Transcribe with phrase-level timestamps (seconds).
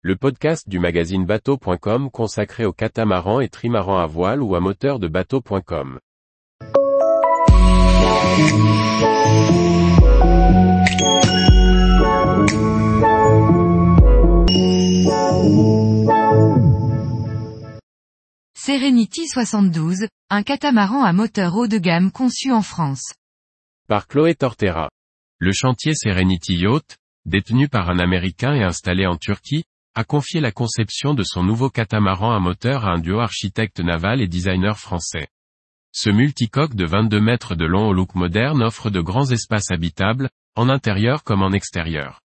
[0.00, 5.00] le podcast du magazine bateau.com consacré aux catamarans et trimarans à voile ou à moteur
[5.00, 5.98] de bateau.com.
[18.54, 23.14] Serenity 72, un catamaran à moteur haut de gamme conçu en France.
[23.88, 24.90] Par Chloé Tortera.
[25.38, 29.64] Le chantier Serenity Yacht, détenu par un Américain et installé en Turquie,
[29.98, 34.20] a confié la conception de son nouveau catamaran à moteur à un duo architecte naval
[34.20, 35.26] et designer français.
[35.90, 40.30] Ce multicoque de 22 mètres de long au look moderne offre de grands espaces habitables,
[40.54, 42.20] en intérieur comme en extérieur.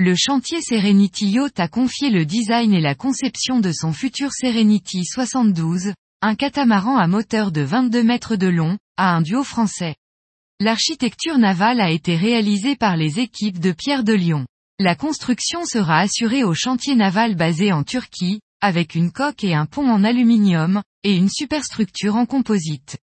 [0.00, 5.04] Le chantier Serenity Yacht a confié le design et la conception de son futur Serenity
[5.04, 9.94] 72, un catamaran à moteur de 22 mètres de long, à un duo français.
[10.58, 14.44] L'architecture navale a été réalisée par les équipes de Pierre de Lyon.
[14.78, 19.64] La construction sera assurée au chantier naval basé en Turquie, avec une coque et un
[19.64, 22.98] pont en aluminium, et une superstructure en composite.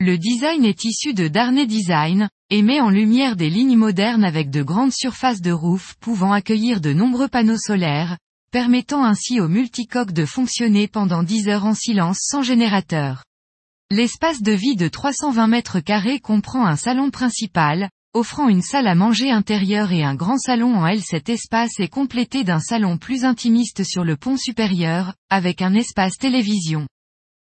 [0.00, 4.48] Le design est issu de Darnay Design, et met en lumière des lignes modernes avec
[4.48, 8.16] de grandes surfaces de roof pouvant accueillir de nombreux panneaux solaires,
[8.50, 13.22] permettant ainsi au multicoque de fonctionner pendant 10 heures en silence sans générateur.
[13.90, 18.94] L'espace de vie de 320 mètres carrés comprend un salon principal, offrant une salle à
[18.94, 21.00] manger intérieure et un grand salon en L.
[21.02, 26.18] Cet espace est complété d'un salon plus intimiste sur le pont supérieur, avec un espace
[26.18, 26.86] télévision.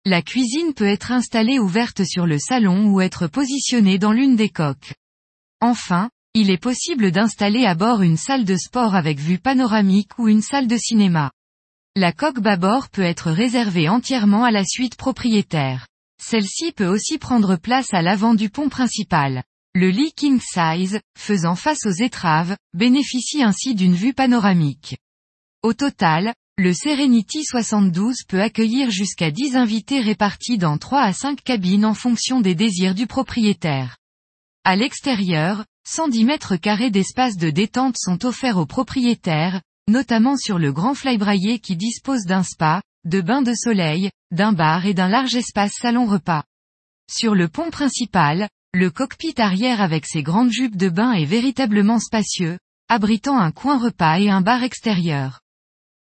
[0.06, 4.50] La cuisine peut être installée ouverte sur le salon ou être positionnée dans l'une des
[4.50, 4.94] coques.
[5.62, 10.28] Enfin, il est possible d'installer à bord une salle de sport avec vue panoramique ou
[10.28, 11.32] une salle de cinéma.
[11.96, 15.88] La coque bâbord peut être réservée entièrement à la suite propriétaire.
[16.20, 19.44] Celle-ci peut aussi prendre place à l'avant du pont principal.
[19.76, 24.98] Le lit king size, faisant face aux étraves, bénéficie ainsi d'une vue panoramique.
[25.64, 31.42] Au total, le Serenity 72 peut accueillir jusqu'à 10 invités répartis dans 3 à 5
[31.42, 33.98] cabines en fonction des désirs du propriétaire.
[34.64, 39.60] À l'extérieur, 110 mètres carrés d'espace de détente sont offerts aux propriétaires,
[39.90, 44.86] notamment sur le grand flybraillé qui dispose d'un spa, de bains de soleil, d'un bar
[44.86, 46.44] et d'un large espace salon-repas.
[47.12, 52.00] Sur le pont principal, le cockpit arrière avec ses grandes jupes de bain est véritablement
[52.00, 52.58] spacieux,
[52.90, 55.42] abritant un coin repas et un bar extérieur.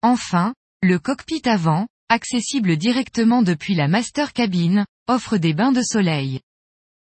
[0.03, 0.53] Enfin,
[0.83, 6.41] le cockpit avant, accessible directement depuis la master cabine, offre des bains de soleil.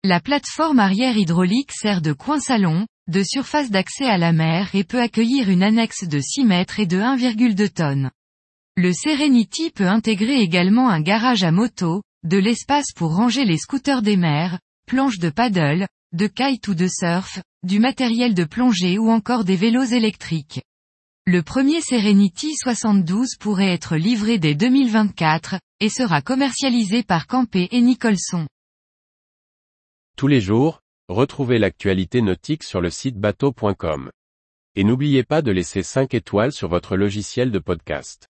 [0.05, 4.85] La plateforme arrière hydraulique sert de coin salon, de surface d'accès à la mer et
[4.85, 8.13] peut accueillir une annexe de 6 mètres et de 1,2 tonnes.
[8.77, 14.03] Le Serenity peut intégrer également un garage à moto, de l'espace pour ranger les scooters
[14.03, 19.11] des mers, planches de paddle, de kite ou de surf, du matériel de plongée ou
[19.11, 20.63] encore des vélos électriques.
[21.27, 27.81] Le premier Serenity 72 pourrait être livré dès 2024, et sera commercialisé par Campé et
[27.81, 28.47] Nicholson.
[30.17, 34.11] Tous les jours, retrouvez l'actualité nautique sur le site bateau.com.
[34.77, 38.29] Et n'oubliez pas de laisser 5 étoiles sur votre logiciel de podcast.